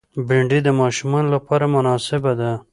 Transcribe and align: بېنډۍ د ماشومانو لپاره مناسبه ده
بېنډۍ 0.27 0.59
د 0.63 0.69
ماشومانو 0.81 1.29
لپاره 1.35 1.65
مناسبه 1.75 2.31
ده 2.39 2.51